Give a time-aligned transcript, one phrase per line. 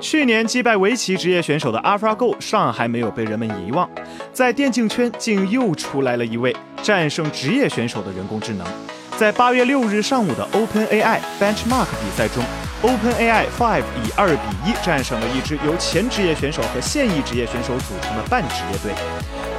[0.00, 3.88] 去年击败围棋职业选手的 AlphaGo 尚还没有被人们遗忘，
[4.32, 8.66] 在电竞圈竟又出来了一位战胜职业选手的人工智能。
[9.18, 12.42] 在八月六日上午的 OpenAI Benchmark 比赛中
[12.82, 18.92] ，OpenAI Five 以二比一战胜了一支由前职业选手和现役职业选手组成的半职业队。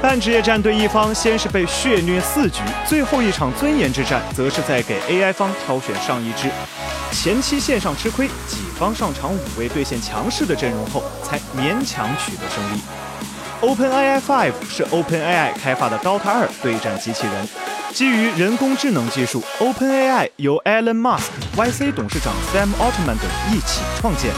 [0.02, 6.48] 半职业战队一方先是被血虐四局，最后一场尊严之战，则是在给 AI 方挑选上一支。
[7.12, 12.80] 前期线上吃亏，己方上场五位对线强势的阵容后，才勉强取得胜利。
[13.60, 17.48] OpenAI Five 是 OpenAI 开发的 Dota 二对战机器人，
[17.92, 24.32] 基于人工智能技术，OpenAI 由 Elon Musk、YC 董事长 Sam Altman 等一起创建，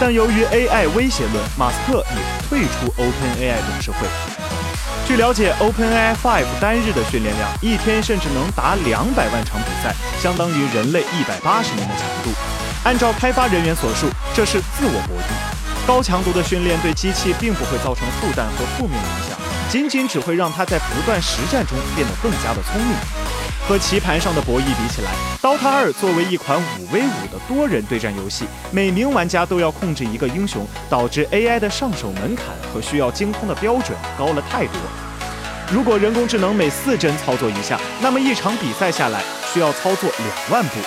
[0.00, 4.43] 但由于 AI 威胁论，马斯克已退出 OpenAI 董事会。
[5.06, 12.30] 据了解，OpenAI Five 单日的训练量一天甚至能达两百万场比赛，相当于人类一百八十年的强度。
[12.84, 15.86] 按照开发人员所述，这是自我博弈。
[15.86, 19.38] 高强度的训练对机器并不会造成负担和负面影响，
[19.68, 22.96] 仅仅只会让它在不断实战中变得更加的聪明。
[23.66, 25.10] 和棋盘上的博弈比起来，
[25.42, 34.76] 《DOTA 二》作为一款五 v 五的多人对战游戏，每名玩家都要控制一个英雄，导致 AI 的上手门槛和需要精通的标准高了太多。
[35.72, 40.78] 如果人工智能每四帧操作一下，那么一场比赛下来需要操作两万步。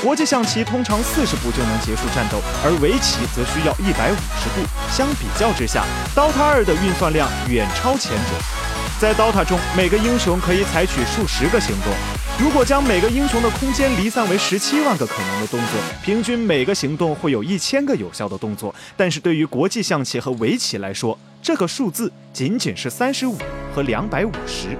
[0.00, 4.64] 国际象棋通常四十步就能结束战斗，而围棋则需要一百五十步。
[4.88, 5.84] 相比较之下，
[6.16, 8.59] 《DOTA 二》的运算量远超前者。
[9.00, 11.90] 在 DOTA 中，每个英雄可以采取数十个行动。
[12.38, 18.74] 如果将每个英雄的空间离散为十七万个可能的动作，平均每个行动会有一千个有效的动作。
[18.98, 23.38] 但是对于国际象棋和围棋来说，这个数字仅仅是三十五
[23.74, 24.76] 和两百五十。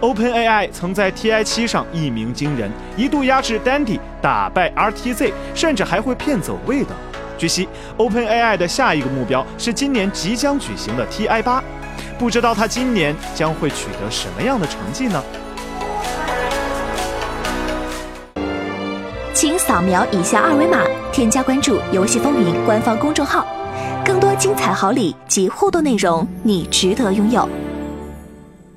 [0.00, 6.96] OpenAI 曾在 TI 七上一鸣惊人，一度压制 Dandy，打败 RTZ，甚至还会骗走位的。
[7.36, 7.68] 据悉
[7.98, 11.62] ，OpenAI 的下一个目标是今年即将举行的 TI 八，
[12.18, 15.22] 不知道他今年将会取得什么样的成绩呢？
[19.34, 23.46] 请扫描以下二维码，添加关注“游戏风云”官方公众号，
[24.02, 27.46] 更多精彩好礼及互动内容，你值得拥有。